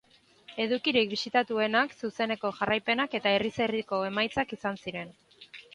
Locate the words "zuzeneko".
1.99-2.53